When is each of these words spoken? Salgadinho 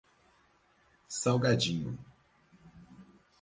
Salgadinho 1.07 1.93